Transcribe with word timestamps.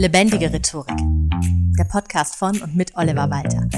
Lebendige 0.00 0.50
Rhetorik. 0.50 0.96
Der 1.78 1.84
Podcast 1.84 2.36
von 2.36 2.58
und 2.62 2.74
mit 2.74 2.96
Oliver 2.96 3.28
Walter. 3.28 3.68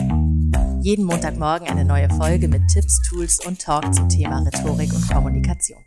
Jeden 0.81 1.05
Montagmorgen 1.05 1.67
eine 1.67 1.85
neue 1.85 2.09
Folge 2.11 2.47
mit 2.47 2.63
Tipps, 2.69 3.03
Tools 3.09 3.45
und 3.45 3.60
Talk 3.60 3.92
zum 3.92 4.08
Thema 4.08 4.39
Rhetorik 4.39 4.93
und 4.95 5.11
Kommunikation. 5.11 5.83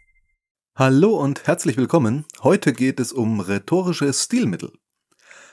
Hallo 0.77 1.15
und 1.15 1.47
herzlich 1.47 1.77
willkommen. 1.77 2.25
Heute 2.43 2.73
geht 2.73 2.99
es 2.99 3.13
um 3.13 3.39
rhetorische 3.39 4.11
Stilmittel. 4.11 4.73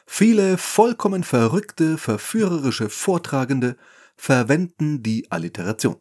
Viele 0.04 0.58
vollkommen 0.58 1.22
verrückte, 1.22 1.96
verführerische 1.96 2.88
Vortragende 2.88 3.76
verwenden 4.16 5.04
die 5.04 5.30
Alliteration. 5.30 5.98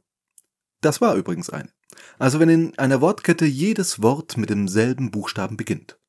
Das 0.81 1.01
war 1.01 1.13
übrigens 1.13 1.51
eine. 1.51 1.69
Also 2.17 2.39
wenn 2.39 2.49
in 2.49 2.79
einer 2.79 2.99
Wortkette 2.99 3.45
jedes 3.45 4.01
Wort 4.01 4.37
mit 4.37 4.49
demselben 4.49 5.11
Buchstaben 5.11 5.55
beginnt. 5.55 6.00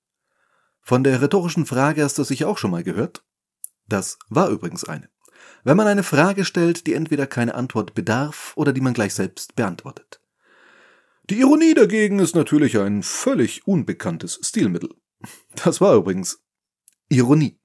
Von 0.82 1.04
der 1.04 1.22
rhetorischen 1.22 1.64
Frage 1.64 2.02
hast 2.02 2.18
du 2.18 2.24
sicher 2.24 2.48
auch 2.48 2.58
schon 2.58 2.72
mal 2.72 2.82
gehört? 2.82 3.24
Das 3.88 4.18
war 4.28 4.48
übrigens 4.50 4.84
eine. 4.84 5.08
Wenn 5.64 5.76
man 5.76 5.86
eine 5.86 6.02
Frage 6.02 6.44
stellt, 6.44 6.86
die 6.88 6.94
entweder 6.94 7.26
keine 7.28 7.54
Antwort 7.54 7.94
bedarf 7.94 8.52
oder 8.56 8.72
die 8.72 8.80
man 8.80 8.92
gleich 8.92 9.14
selbst 9.14 9.54
beantwortet. 9.54 10.20
Die 11.30 11.38
Ironie 11.38 11.74
dagegen 11.74 12.18
ist 12.18 12.34
natürlich 12.34 12.78
ein 12.78 13.04
völlig 13.04 13.66
unbekanntes 13.66 14.40
Stilmittel. 14.42 14.90
Das 15.64 15.80
war 15.80 15.94
übrigens 15.94 16.42
Ironie. 17.08 17.58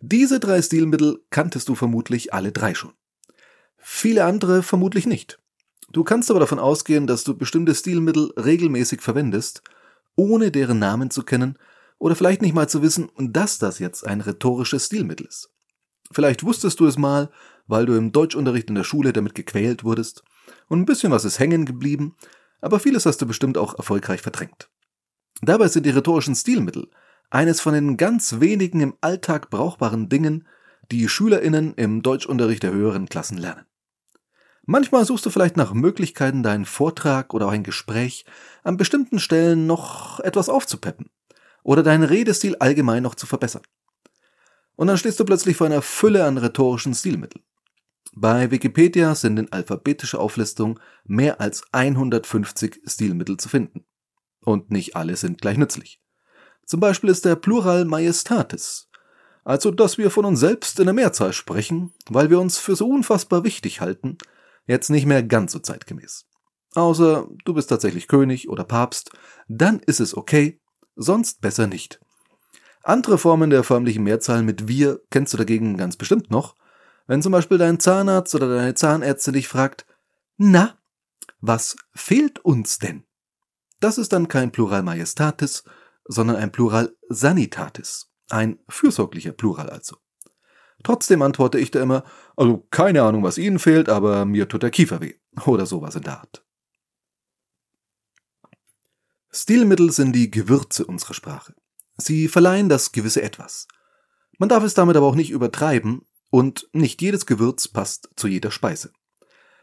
Diese 0.00 0.38
drei 0.38 0.60
Stilmittel 0.60 1.24
kanntest 1.30 1.70
du 1.70 1.74
vermutlich 1.74 2.34
alle 2.34 2.52
drei 2.52 2.74
schon. 2.74 2.92
Viele 3.78 4.24
andere 4.24 4.62
vermutlich 4.62 5.06
nicht. 5.06 5.38
Du 5.90 6.04
kannst 6.04 6.30
aber 6.30 6.40
davon 6.40 6.58
ausgehen, 6.58 7.06
dass 7.06 7.24
du 7.24 7.34
bestimmte 7.34 7.74
Stilmittel 7.74 8.32
regelmäßig 8.36 9.00
verwendest, 9.00 9.62
ohne 10.14 10.50
deren 10.50 10.78
Namen 10.78 11.10
zu 11.10 11.22
kennen 11.22 11.58
oder 12.04 12.16
vielleicht 12.16 12.42
nicht 12.42 12.52
mal 12.52 12.68
zu 12.68 12.82
wissen, 12.82 13.10
dass 13.16 13.56
das 13.56 13.78
jetzt 13.78 14.06
ein 14.06 14.20
rhetorisches 14.20 14.84
Stilmittel 14.84 15.26
ist. 15.26 15.48
Vielleicht 16.12 16.44
wusstest 16.44 16.78
du 16.78 16.84
es 16.84 16.98
mal, 16.98 17.30
weil 17.66 17.86
du 17.86 17.94
im 17.94 18.12
Deutschunterricht 18.12 18.68
in 18.68 18.74
der 18.74 18.84
Schule 18.84 19.14
damit 19.14 19.34
gequält 19.34 19.84
wurdest, 19.84 20.22
und 20.68 20.80
ein 20.80 20.84
bisschen 20.84 21.12
was 21.12 21.24
ist 21.24 21.38
hängen 21.38 21.64
geblieben, 21.64 22.14
aber 22.60 22.78
vieles 22.78 23.06
hast 23.06 23.22
du 23.22 23.26
bestimmt 23.26 23.56
auch 23.56 23.78
erfolgreich 23.78 24.20
verdrängt. 24.20 24.68
Dabei 25.40 25.68
sind 25.68 25.86
die 25.86 25.90
rhetorischen 25.92 26.34
Stilmittel 26.34 26.90
eines 27.30 27.62
von 27.62 27.72
den 27.72 27.96
ganz 27.96 28.38
wenigen 28.38 28.80
im 28.82 28.94
Alltag 29.00 29.48
brauchbaren 29.48 30.10
Dingen, 30.10 30.46
die 30.90 31.08
SchülerInnen 31.08 31.72
im 31.72 32.02
Deutschunterricht 32.02 32.64
der 32.64 32.72
höheren 32.72 33.08
Klassen 33.08 33.38
lernen. 33.38 33.64
Manchmal 34.66 35.06
suchst 35.06 35.24
du 35.24 35.30
vielleicht 35.30 35.56
nach 35.56 35.72
Möglichkeiten, 35.72 36.42
deinen 36.42 36.66
Vortrag 36.66 37.32
oder 37.32 37.46
auch 37.46 37.52
ein 37.52 37.64
Gespräch 37.64 38.26
an 38.62 38.76
bestimmten 38.76 39.20
Stellen 39.20 39.66
noch 39.66 40.20
etwas 40.20 40.50
aufzupeppen 40.50 41.08
oder 41.64 41.82
deinen 41.82 42.04
Redestil 42.04 42.54
allgemein 42.56 43.02
noch 43.02 43.16
zu 43.16 43.26
verbessern. 43.26 43.62
Und 44.76 44.86
dann 44.86 44.98
stehst 44.98 45.18
du 45.18 45.24
plötzlich 45.24 45.56
vor 45.56 45.66
einer 45.66 45.82
Fülle 45.82 46.24
an 46.24 46.38
rhetorischen 46.38 46.94
Stilmitteln. 46.94 47.44
Bei 48.16 48.52
Wikipedia 48.52 49.16
sind 49.16 49.38
in 49.38 49.50
alphabetischer 49.50 50.20
Auflistung 50.20 50.78
mehr 51.04 51.40
als 51.40 51.64
150 51.72 52.82
Stilmittel 52.86 53.38
zu 53.38 53.48
finden. 53.48 53.84
Und 54.40 54.70
nicht 54.70 54.94
alle 54.94 55.16
sind 55.16 55.40
gleich 55.40 55.58
nützlich. 55.58 56.00
Zum 56.64 56.80
Beispiel 56.80 57.10
ist 57.10 57.24
der 57.24 57.36
Plural 57.36 57.84
Majestatis, 57.84 58.88
also 59.44 59.70
dass 59.70 59.98
wir 59.98 60.10
von 60.10 60.24
uns 60.24 60.40
selbst 60.40 60.78
in 60.78 60.86
der 60.86 60.94
Mehrzahl 60.94 61.32
sprechen, 61.32 61.92
weil 62.08 62.30
wir 62.30 62.40
uns 62.40 62.58
für 62.58 62.76
so 62.76 62.88
unfassbar 62.88 63.44
wichtig 63.44 63.80
halten, 63.80 64.16
jetzt 64.66 64.88
nicht 64.90 65.06
mehr 65.06 65.22
ganz 65.22 65.52
so 65.52 65.58
zeitgemäß. 65.58 66.26
Außer 66.74 67.28
du 67.44 67.54
bist 67.54 67.68
tatsächlich 67.68 68.08
König 68.08 68.48
oder 68.48 68.64
Papst, 68.64 69.10
dann 69.48 69.80
ist 69.80 70.00
es 70.00 70.16
okay, 70.16 70.60
sonst 70.96 71.40
besser 71.40 71.66
nicht. 71.66 72.00
Andere 72.82 73.16
Formen 73.18 73.50
der 73.50 73.64
förmlichen 73.64 74.02
Mehrzahl 74.02 74.42
mit 74.42 74.68
wir 74.68 75.00
kennst 75.10 75.32
du 75.32 75.38
dagegen 75.38 75.76
ganz 75.76 75.96
bestimmt 75.96 76.30
noch, 76.30 76.54
wenn 77.06 77.22
zum 77.22 77.32
Beispiel 77.32 77.58
dein 77.58 77.80
Zahnarzt 77.80 78.34
oder 78.34 78.54
deine 78.54 78.74
Zahnärztin 78.74 79.34
dich 79.34 79.48
fragt, 79.48 79.86
na, 80.36 80.74
was 81.40 81.76
fehlt 81.94 82.44
uns 82.44 82.78
denn? 82.78 83.04
Das 83.80 83.98
ist 83.98 84.12
dann 84.12 84.28
kein 84.28 84.52
Plural 84.52 84.82
Majestatis, 84.82 85.64
sondern 86.06 86.36
ein 86.36 86.52
Plural 86.52 86.94
Sanitatis, 87.08 88.10
ein 88.30 88.58
fürsorglicher 88.68 89.32
Plural 89.32 89.70
also. 89.70 89.96
Trotzdem 90.82 91.22
antworte 91.22 91.58
ich 91.58 91.70
da 91.70 91.82
immer, 91.82 92.04
also 92.36 92.66
keine 92.70 93.02
Ahnung, 93.02 93.22
was 93.22 93.38
Ihnen 93.38 93.58
fehlt, 93.58 93.88
aber 93.88 94.24
mir 94.24 94.48
tut 94.48 94.62
der 94.62 94.70
Kiefer 94.70 95.00
weh 95.00 95.14
oder 95.46 95.66
sowas 95.66 95.96
in 95.96 96.02
der 96.02 96.18
Art. 96.18 96.43
Stilmittel 99.36 99.90
sind 99.90 100.12
die 100.12 100.30
Gewürze 100.30 100.86
unserer 100.86 101.12
Sprache. 101.12 101.54
Sie 101.96 102.28
verleihen 102.28 102.68
das 102.68 102.92
gewisse 102.92 103.20
Etwas. 103.20 103.66
Man 104.38 104.48
darf 104.48 104.62
es 104.62 104.74
damit 104.74 104.96
aber 104.96 105.06
auch 105.06 105.16
nicht 105.16 105.30
übertreiben 105.30 106.02
und 106.30 106.68
nicht 106.72 107.02
jedes 107.02 107.26
Gewürz 107.26 107.66
passt 107.66 108.10
zu 108.14 108.28
jeder 108.28 108.52
Speise. 108.52 108.92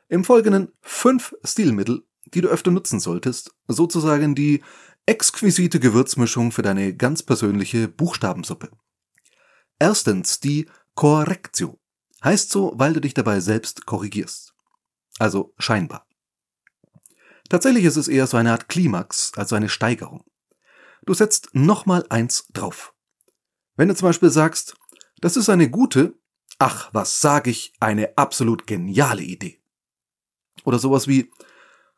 Im 0.09 0.25
Folgenden 0.25 0.73
fünf 0.81 1.33
Stilmittel, 1.45 2.03
die 2.33 2.41
du 2.41 2.49
öfter 2.49 2.69
nutzen 2.69 2.99
solltest, 2.99 3.55
sozusagen 3.65 4.35
die 4.35 4.61
exquisite 5.05 5.79
Gewürzmischung 5.79 6.51
für 6.51 6.63
deine 6.63 6.93
ganz 6.93 7.23
persönliche 7.23 7.87
Buchstabensuppe. 7.87 8.71
Erstens 9.79 10.41
die 10.41 10.69
Correctio. 10.95 11.79
Heißt 12.21 12.51
so, 12.51 12.73
weil 12.75 12.91
du 12.91 12.99
dich 12.99 13.13
dabei 13.13 13.39
selbst 13.39 13.85
korrigierst. 13.85 14.53
Also 15.17 15.53
scheinbar. 15.57 16.05
Tatsächlich 17.51 17.83
ist 17.83 17.97
es 17.97 18.07
eher 18.07 18.27
so 18.27 18.37
eine 18.37 18.53
Art 18.53 18.69
Klimax, 18.69 19.33
also 19.35 19.57
eine 19.57 19.67
Steigerung. 19.67 20.23
Du 21.05 21.13
setzt 21.13 21.49
nochmal 21.51 22.05
eins 22.07 22.47
drauf. 22.53 22.93
Wenn 23.75 23.89
du 23.89 23.95
zum 23.95 24.07
Beispiel 24.07 24.29
sagst, 24.29 24.77
das 25.19 25.35
ist 25.35 25.49
eine 25.49 25.69
gute, 25.69 26.17
ach, 26.59 26.89
was 26.93 27.19
sag 27.19 27.47
ich, 27.47 27.73
eine 27.81 28.17
absolut 28.17 28.67
geniale 28.67 29.23
Idee. 29.23 29.59
Oder 30.63 30.79
sowas 30.79 31.09
wie, 31.09 31.29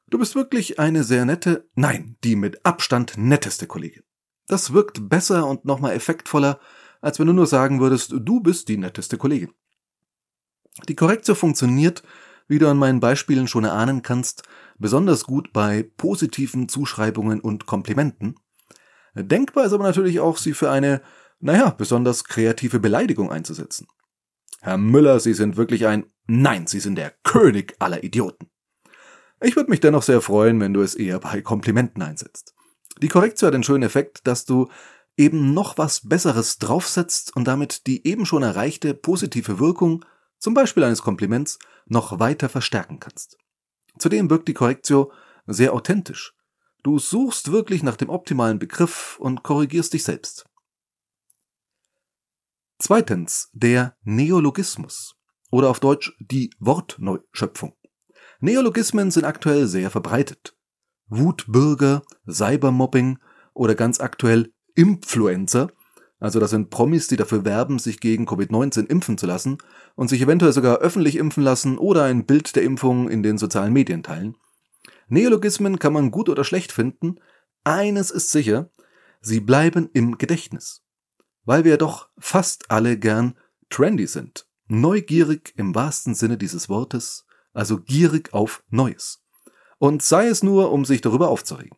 du 0.07 0.17
bist 0.17 0.33
wirklich 0.33 0.79
eine 0.79 1.03
sehr 1.03 1.23
nette, 1.23 1.69
nein, 1.75 2.17
die 2.23 2.35
mit 2.35 2.65
Abstand 2.65 3.13
netteste 3.17 3.67
Kollegin. 3.67 4.01
Das 4.47 4.73
wirkt 4.73 5.07
besser 5.07 5.45
und 5.45 5.65
nochmal 5.65 5.93
effektvoller, 5.93 6.59
als 6.99 7.19
wenn 7.19 7.27
du 7.27 7.33
nur 7.33 7.45
sagen 7.45 7.79
würdest, 7.79 8.11
du 8.11 8.39
bist 8.39 8.69
die 8.69 8.77
netteste 8.77 9.19
Kollegin. 9.19 9.53
Die 10.89 10.95
Korrektion 10.95 11.35
funktioniert, 11.35 12.01
wie 12.47 12.59
du 12.59 12.69
an 12.69 12.77
meinen 12.77 12.99
Beispielen 12.99 13.47
schon 13.47 13.63
erahnen 13.63 14.01
kannst, 14.01 14.43
besonders 14.77 15.23
gut 15.23 15.53
bei 15.53 15.89
positiven 15.97 16.69
Zuschreibungen 16.69 17.39
und 17.39 17.65
Komplimenten. 17.65 18.35
Denkbar 19.15 19.65
ist 19.65 19.73
aber 19.73 19.83
natürlich 19.83 20.19
auch, 20.19 20.37
sie 20.37 20.53
für 20.53 20.71
eine, 20.71 21.01
naja, 21.39 21.69
besonders 21.69 22.23
kreative 22.23 22.79
Beleidigung 22.79 23.31
einzusetzen. 23.31 23.87
Herr 24.61 24.77
Müller, 24.77 25.19
Sie 25.19 25.33
sind 25.33 25.57
wirklich 25.57 25.87
ein, 25.87 26.05
nein, 26.25 26.67
Sie 26.67 26.79
sind 26.79 26.95
der 26.95 27.13
König 27.23 27.75
aller 27.79 28.03
Idioten. 28.03 28.49
Ich 29.41 29.57
würde 29.57 29.69
mich 29.69 29.81
dennoch 29.81 30.03
sehr 30.03 30.21
freuen, 30.21 30.59
wenn 30.61 30.73
du 30.73 30.81
es 30.81 30.95
eher 30.95 31.19
bei 31.19 31.41
Komplimenten 31.41 32.01
einsetzt. 32.01 32.55
Die 33.01 33.09
Korrektion 33.09 33.47
hat 33.47 33.53
den 33.53 33.63
schönen 33.63 33.83
Effekt, 33.83 34.25
dass 34.25 34.45
du 34.45 34.69
eben 35.17 35.53
noch 35.53 35.77
was 35.77 36.07
Besseres 36.07 36.59
draufsetzt 36.59 37.35
und 37.35 37.45
damit 37.45 37.87
die 37.87 38.07
eben 38.07 38.25
schon 38.25 38.41
erreichte 38.41 38.93
positive 38.93 39.59
Wirkung, 39.59 40.05
zum 40.43 40.53
Beispiel 40.53 40.83
eines 40.83 41.01
Kompliments, 41.01 41.57
noch 41.85 42.19
weiter 42.19 42.49
verstärken 42.49 42.99
kannst. 42.99 43.37
Zudem 43.97 44.29
wirkt 44.29 44.49
die 44.49 44.53
Korrektio 44.53 45.13
sehr 45.47 45.73
authentisch. 45.73 46.33
Du 46.83 46.99
suchst 46.99 47.53
wirklich 47.53 47.81
nach 47.81 47.95
dem 47.95 48.09
optimalen 48.09 48.59
Begriff 48.59 49.17
und 49.21 49.43
korrigierst 49.43 49.93
dich 49.93 50.03
selbst. 50.03 50.45
Zweitens 52.77 53.51
der 53.53 53.95
Neologismus 54.03 55.15
oder 55.49 55.69
auf 55.69 55.79
Deutsch 55.79 56.11
die 56.19 56.53
Wortneuschöpfung. 56.59 57.77
Neologismen 58.41 59.11
sind 59.11 59.23
aktuell 59.23 59.65
sehr 59.67 59.89
verbreitet. 59.91 60.57
Wutbürger, 61.07 62.03
Cybermobbing 62.29 63.17
oder 63.53 63.75
ganz 63.75 64.01
aktuell 64.01 64.51
Influencer 64.75 65.71
also 66.23 66.39
das 66.39 66.51
sind 66.51 66.69
Promis, 66.69 67.09
die 67.09 67.17
dafür 67.17 67.43
werben, 67.43 67.79
sich 67.79 67.99
gegen 67.99 68.25
Covid-19 68.25 68.87
impfen 68.87 69.17
zu 69.17 69.25
lassen 69.25 69.57
und 69.95 70.07
sich 70.07 70.21
eventuell 70.21 70.53
sogar 70.53 70.77
öffentlich 70.77 71.17
impfen 71.17 71.43
lassen 71.43 71.77
oder 71.77 72.05
ein 72.05 72.25
Bild 72.25 72.55
der 72.55 72.63
Impfung 72.63 73.09
in 73.09 73.23
den 73.23 73.37
sozialen 73.37 73.73
Medien 73.73 74.03
teilen. 74.03 74.37
Neologismen 75.09 75.79
kann 75.79 75.91
man 75.91 76.11
gut 76.11 76.29
oder 76.29 76.45
schlecht 76.45 76.71
finden. 76.71 77.17
Eines 77.65 78.09
ist 78.09 78.29
sicher, 78.29 78.69
sie 79.19 79.41
bleiben 79.41 79.89
im 79.91 80.17
Gedächtnis. 80.17 80.85
Weil 81.43 81.65
wir 81.65 81.77
doch 81.77 82.07
fast 82.17 82.71
alle 82.71 82.97
gern 82.97 83.37
trendy 83.69 84.07
sind. 84.07 84.47
Neugierig 84.67 85.53
im 85.57 85.75
wahrsten 85.75 86.15
Sinne 86.15 86.37
dieses 86.37 86.69
Wortes, 86.69 87.25
also 87.51 87.81
gierig 87.81 88.33
auf 88.33 88.63
Neues. 88.69 89.21
Und 89.77 90.01
sei 90.01 90.27
es 90.27 90.41
nur, 90.41 90.71
um 90.71 90.85
sich 90.85 91.01
darüber 91.01 91.27
aufzuregen. 91.27 91.77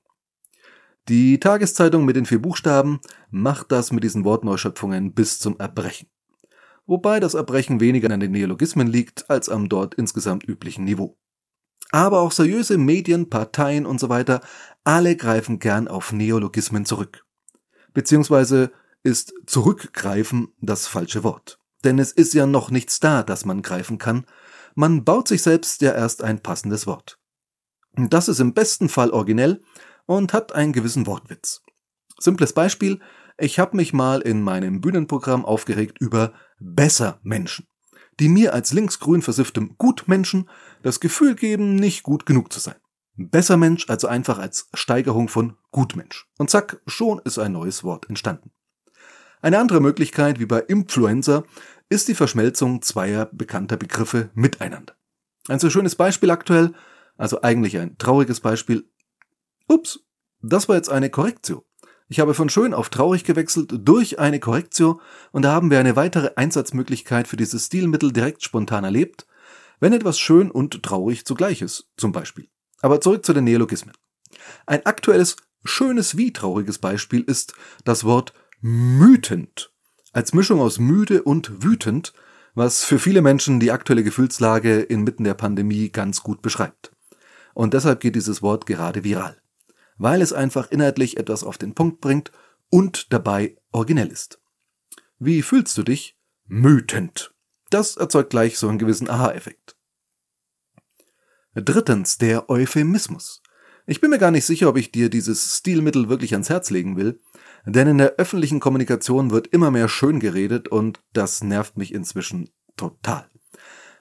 Die 1.07 1.39
Tageszeitung 1.39 2.03
mit 2.03 2.15
den 2.15 2.25
vier 2.25 2.41
Buchstaben 2.41 2.99
macht 3.29 3.71
das 3.71 3.91
mit 3.91 4.03
diesen 4.03 4.23
Wortneuschöpfungen 4.23 5.13
bis 5.13 5.37
zum 5.39 5.59
Erbrechen. 5.59 6.09
Wobei 6.87 7.19
das 7.19 7.35
Erbrechen 7.35 7.79
weniger 7.79 8.09
an 8.09 8.19
den 8.19 8.31
Neologismen 8.31 8.87
liegt 8.87 9.29
als 9.29 9.47
am 9.47 9.69
dort 9.69 9.93
insgesamt 9.93 10.47
üblichen 10.47 10.83
Niveau. 10.83 11.15
Aber 11.91 12.21
auch 12.21 12.31
seriöse 12.31 12.79
Medien, 12.79 13.29
Parteien 13.29 13.85
und 13.85 13.99
so 13.99 14.09
weiter, 14.09 14.41
alle 14.83 15.15
greifen 15.15 15.59
gern 15.59 15.87
auf 15.87 16.11
Neologismen 16.11 16.85
zurück. 16.85 17.23
Beziehungsweise 17.93 18.71
ist 19.03 19.31
zurückgreifen 19.45 20.53
das 20.59 20.87
falsche 20.87 21.23
Wort. 21.23 21.59
Denn 21.83 21.99
es 21.99 22.11
ist 22.11 22.33
ja 22.33 22.47
noch 22.47 22.71
nichts 22.71 22.99
da, 22.99 23.21
das 23.21 23.45
man 23.45 23.61
greifen 23.61 23.99
kann. 23.99 24.25
Man 24.73 25.03
baut 25.03 25.27
sich 25.27 25.43
selbst 25.43 25.83
ja 25.83 25.93
erst 25.93 26.23
ein 26.23 26.41
passendes 26.41 26.87
Wort. 26.87 27.19
Das 27.93 28.27
ist 28.27 28.39
im 28.39 28.55
besten 28.55 28.89
Fall 28.89 29.11
originell 29.11 29.61
und 30.05 30.33
hat 30.33 30.53
einen 30.53 30.73
gewissen 30.73 31.07
Wortwitz. 31.07 31.61
Simples 32.19 32.53
Beispiel, 32.53 32.99
ich 33.37 33.59
habe 33.59 33.75
mich 33.75 33.93
mal 33.93 34.21
in 34.21 34.41
meinem 34.41 34.81
Bühnenprogramm 34.81 35.45
aufgeregt 35.45 35.97
über 35.99 36.33
besser 36.59 37.19
Menschen, 37.23 37.67
die 38.19 38.29
mir 38.29 38.53
als 38.53 38.71
linksgrün 38.71 39.21
versifftem 39.21 39.75
Gutmenschen 39.77 40.49
das 40.83 40.99
Gefühl 40.99 41.35
geben, 41.35 41.75
nicht 41.75 42.03
gut 42.03 42.25
genug 42.25 42.53
zu 42.53 42.59
sein. 42.59 42.75
Besser 43.17 43.57
Mensch 43.57 43.89
also 43.89 44.07
einfach 44.07 44.39
als 44.39 44.69
Steigerung 44.73 45.29
von 45.29 45.57
Gutmensch. 45.71 46.27
Und 46.37 46.49
zack, 46.49 46.81
schon 46.85 47.19
ist 47.23 47.39
ein 47.39 47.53
neues 47.53 47.83
Wort 47.83 48.09
entstanden. 48.09 48.51
Eine 49.41 49.59
andere 49.59 49.79
Möglichkeit, 49.79 50.39
wie 50.39 50.45
bei 50.45 50.59
Influencer, 50.59 51.43
ist 51.89 52.07
die 52.07 52.15
Verschmelzung 52.15 52.81
zweier 52.81 53.27
bekannter 53.31 53.77
Begriffe 53.77 54.31
miteinander. 54.33 54.95
Ein 55.47 55.59
so 55.59 55.69
schönes 55.69 55.95
Beispiel 55.95 56.31
aktuell, 56.31 56.73
also 57.15 57.41
eigentlich 57.41 57.77
ein 57.77 57.97
trauriges 57.97 58.39
Beispiel. 58.39 58.89
Ups, 59.67 59.99
das 60.41 60.69
war 60.69 60.75
jetzt 60.75 60.89
eine 60.89 61.09
Korrektion. 61.09 61.63
Ich 62.07 62.19
habe 62.19 62.35
von 62.35 62.49
schön 62.49 62.75
auf 62.75 62.89
traurig 62.89 63.23
gewechselt 63.23 63.73
durch 63.79 64.19
eine 64.19 64.39
Korrektion 64.39 65.01
und 65.31 65.41
da 65.41 65.53
haben 65.53 65.71
wir 65.71 65.79
eine 65.79 65.95
weitere 65.95 66.31
Einsatzmöglichkeit 66.35 67.27
für 67.27 67.35
dieses 67.35 67.65
Stilmittel 67.65 68.13
direkt 68.13 68.43
spontan 68.43 68.83
erlebt, 68.83 69.25
wenn 69.79 69.91
etwas 69.91 70.19
schön 70.19 70.51
und 70.51 70.83
traurig 70.83 71.25
zugleich 71.25 71.63
ist, 71.63 71.89
zum 71.97 72.11
Beispiel. 72.11 72.47
Aber 72.81 73.01
zurück 73.01 73.25
zu 73.25 73.33
den 73.33 73.45
Neologismen. 73.45 73.95
Ein 74.67 74.85
aktuelles, 74.85 75.37
schönes 75.63 76.15
wie 76.15 76.31
trauriges 76.31 76.77
Beispiel 76.77 77.21
ist 77.21 77.55
das 77.85 78.03
Wort 78.03 78.33
mütend. 78.61 79.71
Als 80.13 80.33
Mischung 80.33 80.61
aus 80.61 80.77
müde 80.77 81.23
und 81.23 81.63
wütend, 81.63 82.13
was 82.53 82.83
für 82.83 82.99
viele 82.99 83.23
Menschen 83.23 83.59
die 83.59 83.71
aktuelle 83.71 84.03
Gefühlslage 84.03 84.81
inmitten 84.81 85.23
der 85.23 85.33
Pandemie 85.33 85.89
ganz 85.89 86.21
gut 86.21 86.43
beschreibt. 86.43 86.91
Und 87.55 87.73
deshalb 87.73 87.99
geht 87.99 88.15
dieses 88.15 88.43
Wort 88.43 88.67
gerade 88.67 89.03
viral 89.03 89.41
weil 89.97 90.21
es 90.21 90.33
einfach 90.33 90.71
inhaltlich 90.71 91.17
etwas 91.17 91.43
auf 91.43 91.57
den 91.57 91.73
Punkt 91.73 92.01
bringt 92.01 92.31
und 92.69 93.13
dabei 93.13 93.57
originell 93.71 94.07
ist. 94.07 94.41
Wie 95.19 95.41
fühlst 95.41 95.77
du 95.77 95.83
dich? 95.83 96.17
Mütend. 96.45 97.33
Das 97.69 97.97
erzeugt 97.97 98.29
gleich 98.29 98.57
so 98.57 98.67
einen 98.67 98.77
gewissen 98.77 99.09
Aha-Effekt. 99.09 99.75
Drittens, 101.55 102.17
der 102.17 102.49
Euphemismus. 102.49 103.41
Ich 103.87 104.01
bin 104.01 104.09
mir 104.09 104.19
gar 104.19 104.31
nicht 104.31 104.45
sicher, 104.45 104.67
ob 104.67 104.77
ich 104.77 104.91
dir 104.91 105.09
dieses 105.09 105.57
Stilmittel 105.57 106.09
wirklich 106.09 106.33
ans 106.33 106.49
Herz 106.49 106.69
legen 106.69 106.97
will, 106.97 107.21
denn 107.65 107.87
in 107.87 107.97
der 107.97 108.15
öffentlichen 108.17 108.59
Kommunikation 108.59 109.31
wird 109.31 109.47
immer 109.47 109.71
mehr 109.71 109.87
schön 109.87 110.19
geredet 110.19 110.67
und 110.67 110.99
das 111.13 111.43
nervt 111.43 111.77
mich 111.77 111.93
inzwischen 111.93 112.49
total. 112.77 113.29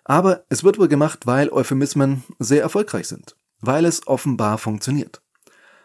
Aber 0.05 0.45
es 0.49 0.65
wird 0.65 0.79
wohl 0.79 0.89
gemacht, 0.89 1.27
weil 1.27 1.51
Euphemismen 1.51 2.25
sehr 2.39 2.63
erfolgreich 2.63 3.09
sind, 3.09 3.37
weil 3.61 3.85
es 3.85 4.07
offenbar 4.07 4.59
funktioniert. 4.59 5.24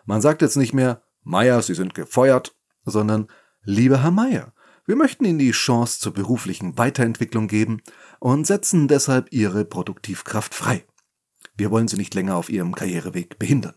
Man 0.09 0.21
sagt 0.21 0.41
jetzt 0.41 0.57
nicht 0.57 0.73
mehr, 0.73 1.03
Meier, 1.21 1.61
Sie 1.61 1.75
sind 1.75 1.93
gefeuert, 1.93 2.55
sondern 2.83 3.27
lieber 3.61 4.01
Herr 4.01 4.09
Meier, 4.09 4.53
wir 4.87 4.95
möchten 4.95 5.23
Ihnen 5.23 5.37
die 5.37 5.51
Chance 5.51 5.99
zur 5.99 6.15
beruflichen 6.15 6.79
Weiterentwicklung 6.79 7.47
geben 7.47 7.83
und 8.19 8.47
setzen 8.47 8.87
deshalb 8.87 9.31
Ihre 9.31 9.65
Produktivkraft 9.65 10.55
frei. 10.55 10.83
Wir 11.57 11.69
wollen 11.69 11.87
Sie 11.87 11.97
nicht 11.97 12.15
länger 12.15 12.37
auf 12.37 12.49
Ihrem 12.49 12.73
Karriereweg 12.73 13.37
behindern. 13.37 13.75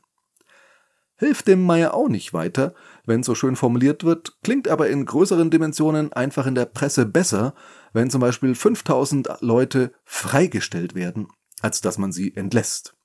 Hilft 1.16 1.48
dem 1.48 1.66
Meier 1.66 1.92
auch 1.92 2.08
nicht 2.08 2.32
weiter, 2.32 2.72
wenn 3.04 3.22
so 3.22 3.34
schön 3.34 3.54
formuliert 3.54 4.02
wird, 4.02 4.38
klingt 4.42 4.68
aber 4.68 4.88
in 4.88 5.04
größeren 5.04 5.50
Dimensionen 5.50 6.14
einfach 6.14 6.46
in 6.46 6.54
der 6.54 6.64
Presse 6.64 7.04
besser, 7.04 7.54
wenn 7.92 8.08
zum 8.08 8.22
Beispiel 8.22 8.54
5000 8.54 9.28
Leute 9.40 9.92
freigestellt 10.06 10.94
werden, 10.94 11.28
als 11.60 11.82
dass 11.82 11.98
man 11.98 12.10
sie 12.10 12.34
entlässt. 12.34 12.96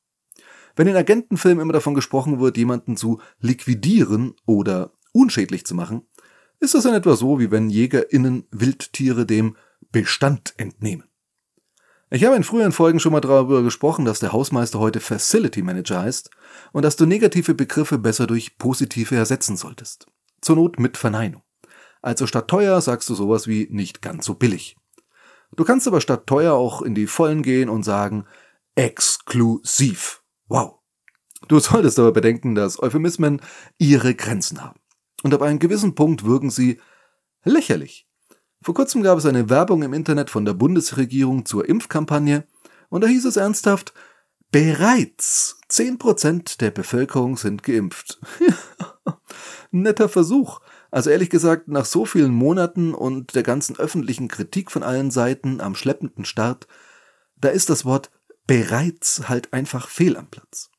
Wenn 0.77 0.87
in 0.87 0.95
Agentenfilmen 0.95 1.63
immer 1.63 1.73
davon 1.73 1.95
gesprochen 1.95 2.39
wird, 2.39 2.55
jemanden 2.55 2.95
zu 2.95 3.19
liquidieren 3.39 4.35
oder 4.45 4.91
unschädlich 5.11 5.65
zu 5.65 5.73
machen, 5.73 6.03
ist 6.59 6.75
das 6.75 6.85
in 6.85 6.93
etwa 6.93 7.15
so, 7.15 7.39
wie 7.39 7.49
wenn 7.49 7.71
JägerInnen 7.71 8.45
Wildtiere 8.51 9.25
dem 9.25 9.57
Bestand 9.91 10.53
entnehmen. 10.57 11.09
Ich 12.11 12.23
habe 12.23 12.35
in 12.35 12.43
früheren 12.43 12.71
Folgen 12.71 12.99
schon 12.99 13.11
mal 13.11 13.21
darüber 13.21 13.63
gesprochen, 13.63 14.05
dass 14.05 14.19
der 14.19 14.31
Hausmeister 14.31 14.79
heute 14.79 14.99
Facility 14.99 15.63
Manager 15.63 16.03
heißt 16.03 16.29
und 16.71 16.83
dass 16.83 16.95
du 16.95 17.07
negative 17.07 17.55
Begriffe 17.55 17.97
besser 17.97 18.27
durch 18.27 18.57
positive 18.59 19.15
ersetzen 19.15 19.57
solltest. 19.57 20.05
Zur 20.41 20.57
Not 20.57 20.79
mit 20.79 20.95
Verneinung. 20.95 21.41
Also 22.03 22.27
statt 22.27 22.47
teuer 22.47 22.79
sagst 22.81 23.09
du 23.09 23.15
sowas 23.15 23.47
wie 23.47 23.67
nicht 23.71 24.03
ganz 24.03 24.27
so 24.27 24.35
billig. 24.35 24.77
Du 25.55 25.63
kannst 25.63 25.87
aber 25.87 26.01
statt 26.01 26.27
teuer 26.27 26.53
auch 26.53 26.83
in 26.83 26.93
die 26.93 27.07
Vollen 27.07 27.41
gehen 27.41 27.67
und 27.67 27.81
sagen 27.81 28.25
exklusiv 28.75 30.21
Wow. 30.47 30.79
Du 31.47 31.59
solltest 31.59 31.99
aber 31.99 32.11
bedenken, 32.11 32.55
dass 32.55 32.81
Euphemismen 32.81 33.41
ihre 33.77 34.15
Grenzen 34.15 34.63
haben. 34.63 34.79
Und 35.23 35.33
ab 35.33 35.41
einem 35.41 35.59
gewissen 35.59 35.95
Punkt 35.95 36.25
wirken 36.25 36.49
sie 36.49 36.79
lächerlich. 37.43 38.07
Vor 38.61 38.73
kurzem 38.73 39.03
gab 39.03 39.17
es 39.17 39.25
eine 39.25 39.49
Werbung 39.49 39.83
im 39.83 39.93
Internet 39.93 40.29
von 40.29 40.45
der 40.45 40.53
Bundesregierung 40.53 41.45
zur 41.45 41.67
Impfkampagne 41.67 42.45
und 42.89 43.01
da 43.01 43.07
hieß 43.07 43.25
es 43.25 43.37
ernsthaft, 43.37 43.93
bereits 44.51 45.59
10% 45.69 46.57
der 46.59 46.71
Bevölkerung 46.71 47.37
sind 47.37 47.63
geimpft. 47.63 48.19
Netter 49.71 50.09
Versuch. 50.09 50.61
Also 50.89 51.09
ehrlich 51.09 51.29
gesagt, 51.29 51.67
nach 51.67 51.85
so 51.85 52.05
vielen 52.05 52.33
Monaten 52.33 52.93
und 52.93 53.35
der 53.35 53.43
ganzen 53.43 53.77
öffentlichen 53.77 54.29
Kritik 54.29 54.71
von 54.71 54.83
allen 54.83 55.11
Seiten 55.11 55.59
am 55.59 55.75
schleppenden 55.75 56.25
Start, 56.25 56.67
da 57.39 57.49
ist 57.49 57.69
das 57.69 57.85
Wort 57.85 58.09
bereits 58.47 59.27
halt 59.29 59.53
einfach 59.53 59.89
fehl 59.89 60.17
am 60.17 60.29
Platz. 60.29 60.71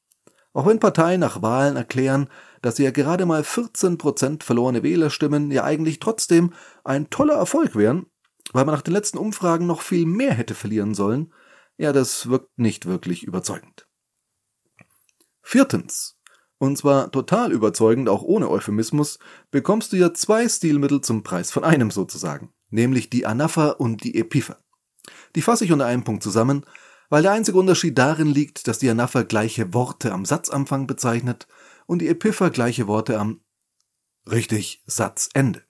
Auch 0.53 0.67
wenn 0.67 0.81
Parteien 0.81 1.21
nach 1.21 1.43
Wahlen 1.43 1.77
erklären, 1.77 2.29
dass 2.63 2.77
sie 2.77 2.85
ja 2.85 2.91
gerade 2.91 3.27
mal 3.27 3.45
14 3.45 3.99
Prozent 3.99 4.43
verlorene 4.43 4.83
Wählerstimmen 4.83 5.51
ja 5.51 5.63
eigentlich 5.63 6.01
trotzdem 6.01 6.53
ein 6.83 7.11
toller 7.11 7.35
Erfolg 7.35 7.77
wären, 7.77 8.07
weil 8.53 8.65
man 8.65 8.75
nach 8.75 8.83
den 8.83 8.95
letzten 8.95 9.19
Umfragen 9.19 9.67
noch 9.67 9.83
viel 9.83 10.07
mehr 10.07 10.33
hätte 10.33 10.55
verlieren 10.55 10.95
sollen, 10.95 11.33
ja, 11.77 11.93
das 11.93 12.29
wirkt 12.29 12.59
nicht 12.59 12.87
wirklich 12.87 13.23
überzeugend. 13.23 13.87
Viertens. 15.43 16.17
Und 16.61 16.77
zwar 16.77 17.13
total 17.13 17.53
überzeugend, 17.53 18.09
auch 18.09 18.23
ohne 18.23 18.51
Euphemismus, 18.51 19.21
bekommst 19.53 19.93
du 19.93 19.97
ja 19.97 20.13
zwei 20.13 20.49
Stilmittel 20.49 21.03
zum 21.03 21.23
Preis 21.23 21.53
von 21.53 21.63
einem 21.63 21.93
sozusagen, 21.93 22.53
nämlich 22.71 23.11
die 23.11 23.27
Anapha 23.27 23.69
und 23.71 24.03
die 24.03 24.19
Epipha. 24.19 24.57
Die 25.37 25.43
fasse 25.43 25.65
ich 25.65 25.71
unter 25.71 25.87
einem 25.87 26.03
Punkt 26.03 26.25
zusammen 26.25 26.67
weil 27.09 27.23
der 27.23 27.33
einzige 27.33 27.59
Unterschied 27.59 27.97
darin 27.97 28.29
liegt, 28.29 28.69
dass 28.69 28.79
die 28.79 28.91
Anapha 28.91 29.23
gleiche 29.23 29.73
Worte 29.75 30.13
am 30.13 30.25
Satzanfang 30.25 30.87
bezeichnet 30.87 31.47
und 31.87 32.01
die 32.01 32.09
Epipha 32.09 32.49
gleiche 32.51 32.87
Worte 32.87 33.19
am 33.19 33.41
richtig 34.31 34.83
Satzende. 34.87 35.63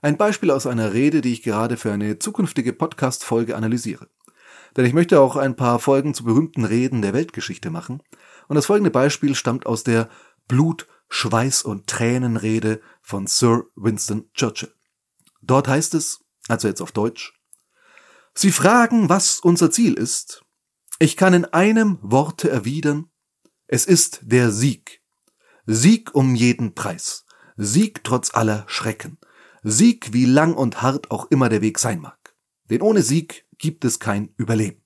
Ein 0.00 0.16
Beispiel 0.16 0.50
aus 0.50 0.66
einer 0.66 0.92
Rede, 0.92 1.20
die 1.20 1.32
ich 1.32 1.42
gerade 1.42 1.76
für 1.76 1.92
eine 1.92 2.18
zukünftige 2.18 2.72
Podcast-Folge 2.72 3.56
analysiere. 3.56 4.08
Denn 4.76 4.84
ich 4.84 4.94
möchte 4.94 5.20
auch 5.20 5.36
ein 5.36 5.54
paar 5.54 5.78
Folgen 5.78 6.14
zu 6.14 6.24
berühmten 6.24 6.64
Reden 6.64 7.02
der 7.02 7.12
Weltgeschichte 7.12 7.70
machen. 7.70 8.02
Und 8.48 8.56
das 8.56 8.66
folgende 8.66 8.90
Beispiel 8.90 9.34
stammt 9.34 9.66
aus 9.66 9.84
der 9.84 10.08
Blut, 10.48 10.88
Schweiß 11.08 11.62
und 11.62 11.86
Tränenrede 11.86 12.80
von 13.00 13.26
Sir 13.26 13.64
Winston 13.76 14.30
Churchill. 14.32 14.74
Dort 15.42 15.68
heißt 15.68 15.94
es, 15.94 16.20
also 16.48 16.68
jetzt 16.68 16.80
auf 16.80 16.92
Deutsch, 16.92 17.34
Sie 18.34 18.50
fragen, 18.50 19.08
was 19.08 19.40
unser 19.40 19.70
Ziel 19.70 19.94
ist. 19.94 20.42
Ich 21.02 21.16
kann 21.16 21.34
in 21.34 21.46
einem 21.46 21.98
Worte 22.00 22.48
erwidern, 22.48 23.10
es 23.66 23.86
ist 23.86 24.20
der 24.22 24.52
Sieg. 24.52 25.02
Sieg 25.66 26.14
um 26.14 26.36
jeden 26.36 26.76
Preis. 26.76 27.26
Sieg 27.56 28.04
trotz 28.04 28.32
aller 28.32 28.62
Schrecken. 28.68 29.18
Sieg, 29.64 30.12
wie 30.12 30.26
lang 30.26 30.54
und 30.54 30.80
hart 30.80 31.10
auch 31.10 31.28
immer 31.28 31.48
der 31.48 31.60
Weg 31.60 31.80
sein 31.80 31.98
mag. 31.98 32.36
Denn 32.70 32.82
ohne 32.82 33.02
Sieg 33.02 33.48
gibt 33.58 33.84
es 33.84 33.98
kein 33.98 34.32
Überleben. 34.36 34.80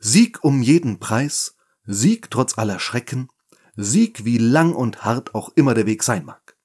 Sieg 0.00 0.42
um 0.42 0.62
jeden 0.62 0.98
Preis, 0.98 1.54
Sieg 1.84 2.28
trotz 2.28 2.58
aller 2.58 2.80
Schrecken, 2.80 3.28
Sieg, 3.76 4.24
wie 4.24 4.38
lang 4.38 4.74
und 4.74 5.04
hart 5.04 5.32
auch 5.36 5.50
immer 5.54 5.74
der 5.74 5.86
Weg 5.86 6.02
sein 6.02 6.24
mag. 6.24 6.56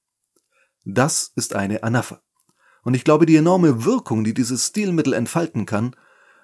Das 0.86 1.34
ist 1.36 1.54
eine 1.54 1.84
Anapha. 1.84 2.20
Und 2.82 2.96
ich 2.96 3.04
glaube, 3.04 3.28
die 3.28 3.36
enorme 3.36 3.86
Wirkung, 3.86 4.24
die 4.24 4.34
dieses 4.34 4.66
Stilmittel 4.66 5.14
entfalten 5.14 5.68
kann, 5.68 5.96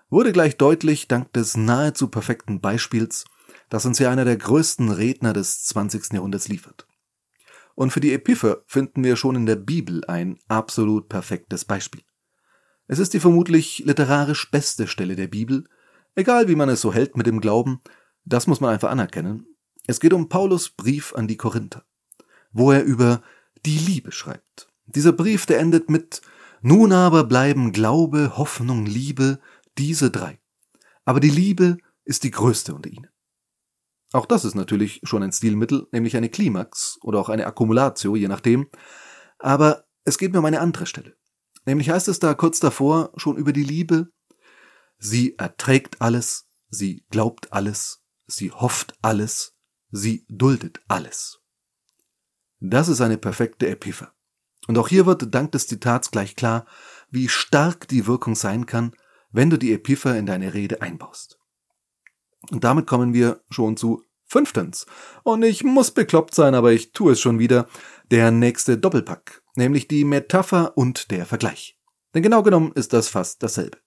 wurde 0.09 0.31
gleich 0.31 0.57
deutlich 0.57 1.07
dank 1.07 1.33
des 1.33 1.57
nahezu 1.57 2.07
perfekten 2.07 2.61
Beispiels, 2.61 3.25
das 3.69 3.85
uns 3.85 3.99
ja 3.99 4.11
einer 4.11 4.25
der 4.25 4.37
größten 4.37 4.91
Redner 4.91 5.33
des 5.33 5.63
20. 5.65 6.13
Jahrhunderts 6.13 6.47
liefert. 6.47 6.87
Und 7.75 7.91
für 7.91 7.99
die 7.99 8.13
Epipher 8.13 8.63
finden 8.67 9.03
wir 9.03 9.15
schon 9.15 9.35
in 9.35 9.45
der 9.45 9.55
Bibel 9.55 10.05
ein 10.05 10.37
absolut 10.47 11.09
perfektes 11.09 11.65
Beispiel. 11.65 12.01
Es 12.87 12.99
ist 12.99 13.13
die 13.13 13.19
vermutlich 13.19 13.79
literarisch 13.85 14.51
beste 14.51 14.87
Stelle 14.87 15.15
der 15.15 15.27
Bibel, 15.27 15.63
egal 16.15 16.47
wie 16.47 16.55
man 16.55 16.69
es 16.69 16.81
so 16.81 16.93
hält 16.93 17.17
mit 17.17 17.25
dem 17.25 17.41
Glauben, 17.41 17.81
das 18.25 18.47
muss 18.47 18.61
man 18.61 18.71
einfach 18.71 18.91
anerkennen. 18.91 19.47
Es 19.87 19.99
geht 19.99 20.13
um 20.13 20.29
Paulus 20.29 20.69
Brief 20.69 21.13
an 21.15 21.27
die 21.27 21.37
Korinther, 21.37 21.83
wo 22.51 22.71
er 22.71 22.83
über 22.83 23.21
die 23.65 23.77
Liebe 23.77 24.11
schreibt. 24.11 24.67
Dieser 24.85 25.13
Brief, 25.13 25.45
der 25.45 25.59
endet 25.59 25.89
mit 25.89 26.21
Nun 26.61 26.91
aber 26.91 27.23
bleiben 27.23 27.71
Glaube, 27.71 28.37
Hoffnung, 28.37 28.85
Liebe, 28.85 29.39
diese 29.77 30.11
drei. 30.11 30.39
Aber 31.05 31.19
die 31.19 31.29
Liebe 31.29 31.77
ist 32.05 32.23
die 32.23 32.31
größte 32.31 32.73
unter 32.73 32.89
ihnen. 32.89 33.09
Auch 34.11 34.25
das 34.25 34.45
ist 34.45 34.55
natürlich 34.55 35.01
schon 35.03 35.23
ein 35.23 35.31
Stilmittel, 35.31 35.87
nämlich 35.91 36.15
eine 36.15 36.29
Klimax 36.29 36.99
oder 37.01 37.19
auch 37.19 37.29
eine 37.29 37.47
Akkumulatio, 37.47 38.15
je 38.15 38.27
nachdem. 38.27 38.69
Aber 39.39 39.85
es 40.03 40.17
geht 40.17 40.31
mir 40.33 40.39
um 40.39 40.45
eine 40.45 40.61
andere 40.61 40.85
Stelle. 40.85 41.15
Nämlich 41.65 41.89
heißt 41.89 42.07
es 42.07 42.19
da 42.19 42.33
kurz 42.33 42.59
davor 42.59 43.11
schon 43.15 43.37
über 43.37 43.53
die 43.53 43.63
Liebe. 43.63 44.09
Sie 44.99 45.37
erträgt 45.37 46.01
alles, 46.01 46.47
sie 46.69 47.05
glaubt 47.09 47.51
alles, 47.51 48.03
sie 48.27 48.51
hofft 48.51 48.95
alles, 49.01 49.55
sie 49.91 50.25
duldet 50.29 50.81
alles. 50.87 51.39
Das 52.59 52.87
ist 52.87 53.01
eine 53.01 53.17
perfekte 53.17 53.67
Epipher. 53.67 54.13
Und 54.67 54.77
auch 54.77 54.87
hier 54.87 55.05
wird 55.05 55.33
dank 55.33 55.51
des 55.51 55.67
Zitats 55.67 56.11
gleich 56.11 56.35
klar, 56.35 56.65
wie 57.09 57.27
stark 57.27 57.87
die 57.87 58.07
Wirkung 58.07 58.35
sein 58.35 58.65
kann, 58.65 58.95
wenn 59.33 59.49
du 59.49 59.57
die 59.57 59.73
Epipher 59.73 60.17
in 60.17 60.25
deine 60.25 60.53
Rede 60.53 60.81
einbaust. 60.81 61.37
Und 62.51 62.63
damit 62.63 62.87
kommen 62.87 63.13
wir 63.13 63.41
schon 63.49 63.75
zu 63.75 64.03
fünftens. 64.25 64.85
Und 65.23 65.43
ich 65.43 65.63
muss 65.63 65.91
bekloppt 65.91 66.33
sein, 66.33 66.55
aber 66.55 66.71
ich 66.71 66.91
tue 66.91 67.13
es 67.13 67.19
schon 67.19 67.39
wieder. 67.39 67.67
Der 68.11 68.31
nächste 68.31 68.77
Doppelpack, 68.77 69.41
nämlich 69.55 69.87
die 69.87 70.05
Metapher 70.05 70.77
und 70.77 71.11
der 71.11 71.25
Vergleich. 71.25 71.77
Denn 72.13 72.23
genau 72.23 72.43
genommen 72.43 72.71
ist 72.75 72.93
das 72.93 73.09
fast 73.09 73.43
dasselbe. 73.43 73.77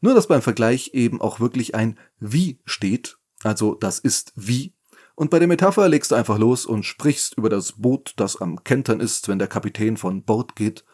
Nur 0.00 0.14
dass 0.14 0.28
beim 0.28 0.42
Vergleich 0.42 0.90
eben 0.94 1.20
auch 1.20 1.40
wirklich 1.40 1.74
ein 1.74 1.98
Wie 2.18 2.60
steht, 2.64 3.18
also 3.42 3.74
das 3.74 3.98
ist 3.98 4.32
wie. 4.34 4.74
Und 5.14 5.30
bei 5.30 5.38
der 5.38 5.48
Metapher 5.48 5.88
legst 5.88 6.10
du 6.10 6.14
einfach 6.14 6.38
los 6.38 6.64
und 6.64 6.84
sprichst 6.84 7.36
über 7.36 7.50
das 7.50 7.72
Boot, 7.72 8.14
das 8.16 8.40
am 8.40 8.64
Kentern 8.64 9.00
ist, 9.00 9.28
wenn 9.28 9.38
der 9.38 9.48
Kapitän 9.48 9.98
von 9.98 10.24
Bord 10.24 10.56
geht, 10.56 10.84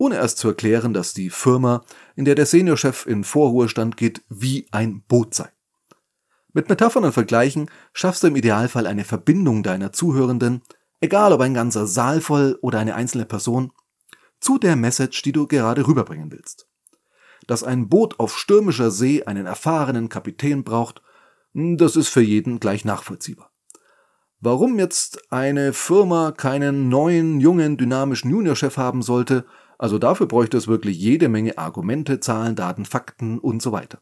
ohne 0.00 0.16
erst 0.16 0.38
zu 0.38 0.48
erklären, 0.48 0.94
dass 0.94 1.12
die 1.12 1.28
Firma, 1.28 1.84
in 2.16 2.24
der 2.24 2.34
der 2.34 2.46
Seniorchef 2.46 3.04
in 3.04 3.22
Vorruhestand 3.22 3.98
geht, 3.98 4.22
wie 4.30 4.66
ein 4.70 5.02
Boot 5.06 5.34
sei. 5.34 5.50
Mit 6.54 6.70
Metaphern 6.70 7.04
und 7.04 7.12
Vergleichen 7.12 7.70
schaffst 7.92 8.22
du 8.22 8.28
im 8.28 8.36
Idealfall 8.36 8.86
eine 8.86 9.04
Verbindung 9.04 9.62
deiner 9.62 9.92
Zuhörenden, 9.92 10.62
egal 11.02 11.34
ob 11.34 11.42
ein 11.42 11.52
ganzer 11.52 11.86
Saal 11.86 12.22
voll 12.22 12.58
oder 12.62 12.78
eine 12.78 12.94
einzelne 12.94 13.26
Person, 13.26 13.72
zu 14.40 14.56
der 14.56 14.74
Message, 14.74 15.20
die 15.20 15.32
du 15.32 15.46
gerade 15.46 15.86
rüberbringen 15.86 16.32
willst. 16.32 16.66
Dass 17.46 17.62
ein 17.62 17.90
Boot 17.90 18.18
auf 18.18 18.38
stürmischer 18.38 18.90
See 18.90 19.24
einen 19.24 19.44
erfahrenen 19.44 20.08
Kapitän 20.08 20.64
braucht, 20.64 21.02
das 21.52 21.96
ist 21.96 22.08
für 22.08 22.22
jeden 22.22 22.58
gleich 22.58 22.86
nachvollziehbar. 22.86 23.50
Warum 24.40 24.78
jetzt 24.78 25.30
eine 25.30 25.74
Firma 25.74 26.32
keinen 26.32 26.88
neuen, 26.88 27.38
jungen, 27.38 27.76
dynamischen 27.76 28.30
Juniorchef 28.30 28.78
haben 28.78 29.02
sollte, 29.02 29.44
also 29.80 29.98
dafür 29.98 30.26
bräuchte 30.26 30.56
es 30.56 30.68
wirklich 30.68 30.98
jede 30.98 31.28
Menge 31.28 31.58
Argumente, 31.58 32.20
Zahlen, 32.20 32.54
Daten, 32.54 32.84
Fakten 32.84 33.38
und 33.38 33.62
so 33.62 33.72
weiter 33.72 34.00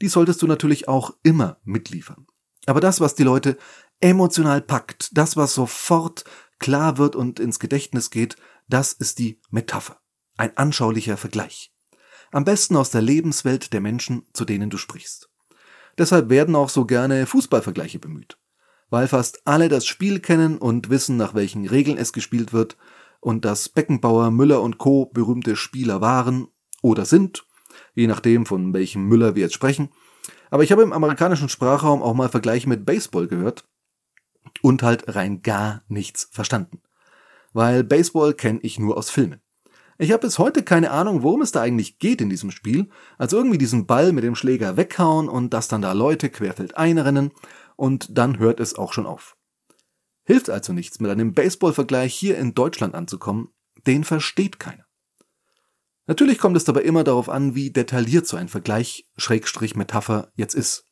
die 0.00 0.08
solltest 0.08 0.42
du 0.42 0.46
natürlich 0.46 0.88
auch 0.88 1.16
immer 1.22 1.58
mitliefern. 1.64 2.26
Aber 2.66 2.80
das, 2.80 3.00
was 3.00 3.14
die 3.14 3.22
Leute 3.22 3.56
emotional 4.00 4.60
packt, 4.60 5.16
das, 5.16 5.36
was 5.36 5.54
sofort 5.54 6.24
klar 6.58 6.98
wird 6.98 7.16
und 7.16 7.40
ins 7.40 7.58
Gedächtnis 7.58 8.10
geht, 8.10 8.36
das 8.68 8.92
ist 8.92 9.18
die 9.18 9.40
Metapher. 9.50 10.00
Ein 10.36 10.56
anschaulicher 10.56 11.16
Vergleich. 11.16 11.72
Am 12.30 12.44
besten 12.44 12.76
aus 12.76 12.90
der 12.90 13.02
Lebenswelt 13.02 13.72
der 13.72 13.80
Menschen, 13.80 14.26
zu 14.32 14.44
denen 14.44 14.70
du 14.70 14.76
sprichst. 14.76 15.30
Deshalb 15.96 16.28
werden 16.28 16.54
auch 16.54 16.68
so 16.68 16.84
gerne 16.84 17.26
Fußballvergleiche 17.26 17.98
bemüht. 17.98 18.38
Weil 18.90 19.08
fast 19.08 19.46
alle 19.46 19.68
das 19.68 19.86
Spiel 19.86 20.20
kennen 20.20 20.58
und 20.58 20.90
wissen, 20.90 21.16
nach 21.16 21.34
welchen 21.34 21.66
Regeln 21.66 21.98
es 21.98 22.12
gespielt 22.12 22.52
wird 22.52 22.76
und 23.20 23.44
dass 23.44 23.68
Beckenbauer, 23.68 24.30
Müller 24.30 24.62
und 24.62 24.78
Co. 24.78 25.06
berühmte 25.06 25.56
Spieler 25.56 26.00
waren 26.00 26.48
oder 26.82 27.04
sind 27.04 27.44
je 27.94 28.06
nachdem, 28.06 28.46
von 28.46 28.72
welchem 28.72 29.04
Müller 29.06 29.34
wir 29.34 29.42
jetzt 29.42 29.54
sprechen. 29.54 29.88
Aber 30.50 30.62
ich 30.62 30.72
habe 30.72 30.82
im 30.82 30.92
amerikanischen 30.92 31.48
Sprachraum 31.48 32.02
auch 32.02 32.14
mal 32.14 32.28
Vergleiche 32.28 32.68
mit 32.68 32.86
Baseball 32.86 33.26
gehört 33.26 33.64
und 34.62 34.82
halt 34.82 35.14
rein 35.14 35.42
gar 35.42 35.82
nichts 35.88 36.28
verstanden. 36.30 36.80
Weil 37.52 37.84
Baseball 37.84 38.34
kenne 38.34 38.60
ich 38.62 38.78
nur 38.78 38.96
aus 38.96 39.10
Filmen. 39.10 39.40
Ich 39.98 40.12
habe 40.12 40.20
bis 40.20 40.38
heute 40.38 40.62
keine 40.62 40.92
Ahnung, 40.92 41.24
worum 41.24 41.42
es 41.42 41.50
da 41.50 41.60
eigentlich 41.60 41.98
geht 41.98 42.20
in 42.20 42.30
diesem 42.30 42.52
Spiel. 42.52 42.88
Also 43.18 43.36
irgendwie 43.36 43.58
diesen 43.58 43.86
Ball 43.86 44.12
mit 44.12 44.22
dem 44.22 44.36
Schläger 44.36 44.76
weghauen 44.76 45.28
und 45.28 45.52
dass 45.52 45.66
dann 45.66 45.82
da 45.82 45.92
Leute 45.92 46.30
querfeld 46.30 46.76
einrennen 46.76 47.32
und 47.74 48.16
dann 48.16 48.38
hört 48.38 48.60
es 48.60 48.76
auch 48.76 48.92
schon 48.92 49.06
auf. 49.06 49.36
Hilft 50.28 50.50
also 50.50 50.74
nichts, 50.74 51.00
mit 51.00 51.10
einem 51.10 51.32
Baseball-Vergleich 51.32 52.14
hier 52.14 52.36
in 52.36 52.52
Deutschland 52.52 52.94
anzukommen, 52.94 53.48
den 53.86 54.04
versteht 54.04 54.60
keiner. 54.60 54.84
Natürlich 56.06 56.36
kommt 56.36 56.54
es 56.54 56.64
dabei 56.64 56.82
immer 56.82 57.02
darauf 57.02 57.30
an, 57.30 57.54
wie 57.54 57.70
detailliert 57.70 58.26
so 58.26 58.36
ein 58.36 58.48
Vergleich 58.48 59.08
Schrägstrich 59.16 59.74
Metapher 59.74 60.30
jetzt 60.34 60.52
ist. 60.52 60.84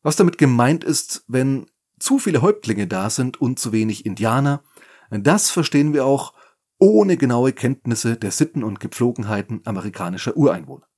Was 0.00 0.16
damit 0.16 0.38
gemeint 0.38 0.82
ist, 0.82 1.24
wenn 1.28 1.66
zu 1.98 2.18
viele 2.18 2.40
Häuptlinge 2.40 2.86
da 2.86 3.10
sind 3.10 3.38
und 3.38 3.58
zu 3.58 3.72
wenig 3.72 4.06
Indianer, 4.06 4.64
das 5.10 5.50
verstehen 5.50 5.92
wir 5.92 6.06
auch 6.06 6.32
ohne 6.78 7.18
genaue 7.18 7.52
Kenntnisse 7.52 8.16
der 8.16 8.30
Sitten 8.30 8.64
und 8.64 8.80
Gepflogenheiten 8.80 9.60
amerikanischer 9.66 10.38
Ureinwohner. 10.38 10.88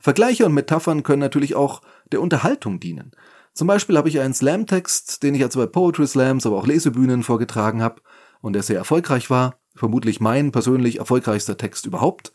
Vergleiche 0.00 0.44
und 0.46 0.52
Metaphern 0.52 1.04
können 1.04 1.20
natürlich 1.20 1.54
auch 1.54 1.80
der 2.10 2.20
Unterhaltung 2.20 2.80
dienen. 2.80 3.12
Zum 3.56 3.66
Beispiel 3.66 3.96
habe 3.96 4.08
ich 4.08 4.20
einen 4.20 4.34
Slam-Text, 4.34 5.24
den 5.24 5.34
ich 5.34 5.42
als 5.42 5.56
bei 5.56 5.66
Poetry 5.66 6.06
Slams, 6.06 6.46
aber 6.46 6.58
auch 6.58 6.66
Lesebühnen 6.66 7.24
vorgetragen 7.24 7.82
habe 7.82 8.02
und 8.40 8.52
der 8.52 8.62
sehr 8.62 8.76
erfolgreich 8.76 9.30
war 9.30 9.58
vermutlich 9.76 10.20
mein 10.20 10.52
persönlich 10.52 10.98
erfolgreichster 10.98 11.56
Text 11.56 11.86
überhaupt. 11.86 12.32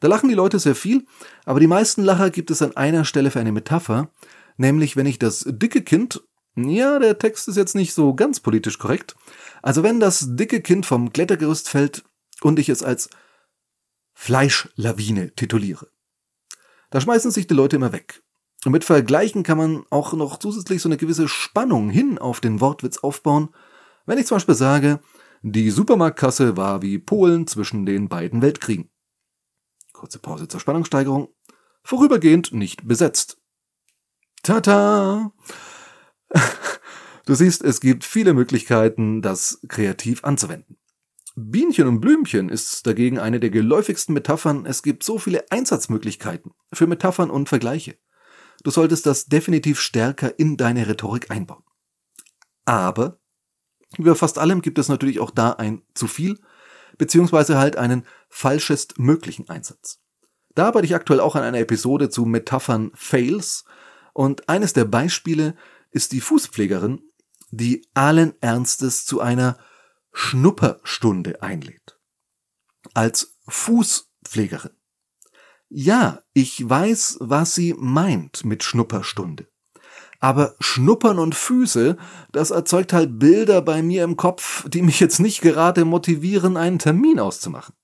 Da 0.00 0.08
lachen 0.08 0.28
die 0.28 0.34
Leute 0.34 0.58
sehr 0.58 0.74
viel, 0.74 1.06
aber 1.44 1.60
die 1.60 1.66
meisten 1.66 2.02
Lacher 2.02 2.30
gibt 2.30 2.50
es 2.50 2.62
an 2.62 2.76
einer 2.76 3.04
Stelle 3.04 3.30
für 3.30 3.40
eine 3.40 3.52
Metapher, 3.52 4.10
nämlich 4.56 4.96
wenn 4.96 5.06
ich 5.06 5.18
das 5.18 5.44
dicke 5.46 5.82
Kind, 5.82 6.22
ja, 6.56 6.98
der 6.98 7.18
Text 7.18 7.48
ist 7.48 7.56
jetzt 7.56 7.74
nicht 7.74 7.94
so 7.94 8.14
ganz 8.14 8.40
politisch 8.40 8.78
korrekt, 8.78 9.16
also 9.62 9.82
wenn 9.82 10.00
das 10.00 10.36
dicke 10.36 10.60
Kind 10.60 10.86
vom 10.86 11.12
Klettergerüst 11.12 11.68
fällt 11.68 12.04
und 12.42 12.58
ich 12.58 12.68
es 12.68 12.82
als 12.82 13.10
Fleischlawine 14.12 15.34
tituliere. 15.34 15.88
Da 16.90 17.00
schmeißen 17.00 17.32
sich 17.32 17.48
die 17.48 17.54
Leute 17.54 17.76
immer 17.76 17.92
weg. 17.92 18.22
Und 18.64 18.72
mit 18.72 18.84
Vergleichen 18.84 19.42
kann 19.42 19.58
man 19.58 19.84
auch 19.90 20.14
noch 20.14 20.38
zusätzlich 20.38 20.80
so 20.80 20.88
eine 20.88 20.96
gewisse 20.96 21.28
Spannung 21.28 21.90
hin 21.90 22.18
auf 22.18 22.40
den 22.40 22.60
Wortwitz 22.60 22.98
aufbauen. 22.98 23.50
Wenn 24.06 24.18
ich 24.18 24.26
zum 24.26 24.36
Beispiel 24.36 24.54
sage, 24.54 25.00
die 25.42 25.70
Supermarktkasse 25.70 26.56
war 26.56 26.80
wie 26.80 26.98
Polen 26.98 27.46
zwischen 27.46 27.84
den 27.84 28.08
beiden 28.08 28.40
Weltkriegen. 28.40 28.90
Kurze 29.92 30.18
Pause 30.18 30.48
zur 30.48 30.60
Spannungssteigerung. 30.60 31.28
Vorübergehend 31.82 32.52
nicht 32.52 32.88
besetzt. 32.88 33.38
Tata! 34.42 35.32
Du 37.26 37.34
siehst, 37.34 37.64
es 37.64 37.80
gibt 37.80 38.04
viele 38.04 38.34
Möglichkeiten, 38.34 39.22
das 39.22 39.60
kreativ 39.68 40.24
anzuwenden. 40.24 40.76
Bienchen 41.34 41.88
und 41.88 42.00
Blümchen 42.00 42.50
ist 42.50 42.86
dagegen 42.86 43.18
eine 43.18 43.40
der 43.40 43.48
geläufigsten 43.48 44.12
Metaphern. 44.12 44.66
Es 44.66 44.82
gibt 44.82 45.02
so 45.02 45.18
viele 45.18 45.50
Einsatzmöglichkeiten 45.50 46.52
für 46.70 46.86
Metaphern 46.86 47.30
und 47.30 47.48
Vergleiche. 47.48 47.96
Du 48.64 48.70
solltest 48.70 49.06
das 49.06 49.26
definitiv 49.26 49.78
stärker 49.78 50.38
in 50.38 50.56
deine 50.56 50.88
Rhetorik 50.88 51.30
einbauen. 51.30 51.62
Aber 52.64 53.20
über 53.98 54.16
fast 54.16 54.38
allem 54.38 54.62
gibt 54.62 54.78
es 54.78 54.88
natürlich 54.88 55.20
auch 55.20 55.30
da 55.30 55.52
ein 55.52 55.82
zu 55.94 56.08
viel, 56.08 56.40
beziehungsweise 56.98 57.58
halt 57.58 57.76
einen 57.76 58.06
falschest 58.28 58.98
möglichen 58.98 59.48
Einsatz. 59.48 60.00
Da 60.54 60.66
arbeite 60.66 60.86
ich 60.86 60.94
aktuell 60.94 61.20
auch 61.20 61.36
an 61.36 61.42
einer 61.42 61.58
Episode 61.58 62.08
zu 62.08 62.24
Metaphern 62.24 62.90
Fails 62.94 63.64
und 64.12 64.48
eines 64.48 64.72
der 64.72 64.84
Beispiele 64.84 65.56
ist 65.90 66.12
die 66.12 66.20
Fußpflegerin, 66.20 67.02
die 67.50 67.86
allen 67.94 68.34
Ernstes 68.40 69.04
zu 69.04 69.20
einer 69.20 69.58
Schnupperstunde 70.12 71.42
einlädt. 71.42 71.98
Als 72.94 73.36
Fußpflegerin. 73.48 74.72
Ja, 75.76 76.20
ich 76.34 76.70
weiß, 76.70 77.16
was 77.18 77.56
sie 77.56 77.74
meint 77.76 78.44
mit 78.44 78.62
Schnupperstunde. 78.62 79.48
Aber 80.20 80.54
Schnuppern 80.60 81.18
und 81.18 81.34
Füße, 81.34 81.96
das 82.30 82.52
erzeugt 82.52 82.92
halt 82.92 83.18
Bilder 83.18 83.60
bei 83.60 83.82
mir 83.82 84.04
im 84.04 84.16
Kopf, 84.16 84.68
die 84.68 84.82
mich 84.82 85.00
jetzt 85.00 85.18
nicht 85.18 85.40
gerade 85.40 85.84
motivieren, 85.84 86.56
einen 86.56 86.78
Termin 86.78 87.18
auszumachen. 87.18 87.74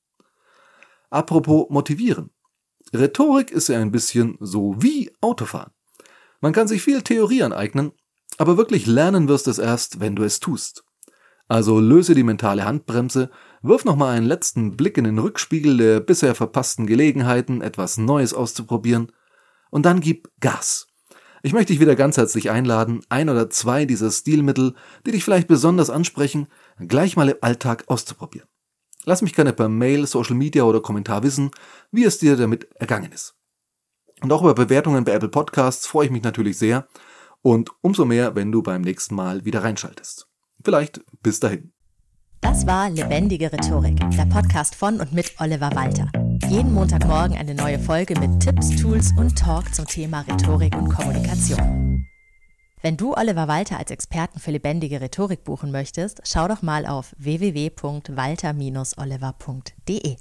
Apropos 1.11 1.67
motivieren. 1.69 2.31
Rhetorik 2.95 3.51
ist 3.51 3.69
ja 3.69 3.81
ein 3.81 3.91
bisschen 3.91 4.39
so 4.39 4.77
wie 4.79 5.11
Autofahren. 5.21 5.73
Man 6.41 6.53
kann 6.53 6.69
sich 6.69 6.83
viel 6.83 7.03
Theorie 7.03 7.43
aneignen, 7.43 7.91
aber 8.39 8.57
wirklich 8.57 8.87
lernen 8.87 9.27
wirst 9.27 9.49
es 9.49 9.59
erst, 9.59 9.99
wenn 9.99 10.15
du 10.15 10.23
es 10.23 10.39
tust. 10.39 10.85
Also 11.51 11.81
löse 11.81 12.15
die 12.15 12.23
mentale 12.23 12.65
Handbremse, 12.65 13.29
wirf 13.61 13.85
nochmal 13.85 14.17
einen 14.17 14.27
letzten 14.27 14.77
Blick 14.77 14.97
in 14.97 15.03
den 15.03 15.19
Rückspiegel 15.19 15.79
der 15.79 15.99
bisher 15.99 16.37
verpassten 16.37 16.87
Gelegenheiten, 16.87 17.61
etwas 17.61 17.99
Neues 17.99 18.35
auszuprobieren, 18.35 19.11
und 19.73 19.85
dann 19.85 19.99
gib 19.99 20.31
Gas. 20.39 20.87
Ich 21.43 21.53
möchte 21.53 21.73
dich 21.73 21.81
wieder 21.81 21.97
ganz 21.97 22.17
herzlich 22.17 22.53
einladen, 22.53 23.01
ein 23.09 23.29
oder 23.29 23.51
zwei 23.51 23.85
dieser 23.85 24.13
Stilmittel, 24.13 24.77
die 25.05 25.11
dich 25.11 25.25
vielleicht 25.25 25.49
besonders 25.49 25.91
ansprechen, 25.91 26.47
gleich 26.79 27.17
mal 27.17 27.29
im 27.29 27.39
Alltag 27.41 27.83
auszuprobieren. 27.89 28.49
Lass 29.05 29.21
mich 29.21 29.35
gerne 29.35 29.53
per 29.53 29.69
Mail, 29.69 30.07
Social 30.07 30.37
Media 30.37 30.63
oder 30.63 30.81
Kommentar 30.81 31.25
wissen, 31.25 31.51
wie 31.91 32.05
es 32.05 32.19
dir 32.19 32.37
damit 32.37 32.71
ergangen 32.77 33.11
ist. 33.11 33.35
Und 34.23 34.33
auch 34.33 34.43
über 34.43 34.55
Bewertungen 34.55 35.03
bei 35.03 35.15
Apple 35.15 35.31
Podcasts 35.31 35.89
freue 35.89 36.07
ich 36.07 36.13
mich 36.13 36.23
natürlich 36.23 36.59
sehr 36.59 36.87
und 37.43 37.71
umso 37.81 38.05
mehr, 38.05 38.37
wenn 38.37 38.53
du 38.53 38.63
beim 38.63 38.83
nächsten 38.83 39.17
Mal 39.17 39.45
wieder 39.45 39.65
reinschaltest. 39.65 40.30
Vielleicht 40.65 41.01
bis 41.23 41.41
dahin. 41.41 41.73
Das 42.41 42.67
war 42.67 42.89
Lebendige 42.89 43.53
Rhetorik, 43.53 43.99
der 44.17 44.27
Podcast 44.27 44.75
von 44.75 45.01
und 45.01 45.13
mit 45.13 45.35
Oliver 45.41 45.71
Walter. 45.75 46.11
Jeden 46.49 46.73
Montagmorgen 46.73 47.37
eine 47.37 47.55
neue 47.55 47.79
Folge 47.79 48.19
mit 48.19 48.41
Tipps, 48.41 48.77
Tools 48.77 49.13
und 49.17 49.39
Talk 49.39 49.75
zum 49.75 49.87
Thema 49.87 50.23
Rhetorik 50.23 50.75
und 50.75 50.89
Kommunikation. 50.89 52.07
Wenn 52.83 52.97
du 52.97 53.15
Oliver 53.15 53.47
Walter 53.47 53.79
als 53.79 53.91
Experten 53.91 54.41
für 54.41 54.53
lebendige 54.53 55.03
Rhetorik 55.03 55.45
buchen 55.45 55.71
möchtest, 55.71 56.23
schau 56.25 56.49
doch 56.49 56.63
mal 56.63 56.87
auf 56.87 57.15
www.walter-oliver.de. 57.19 60.17